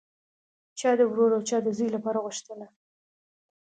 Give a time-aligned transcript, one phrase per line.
[0.79, 2.67] چا د ورور او چا د زوی لپاره غوښتله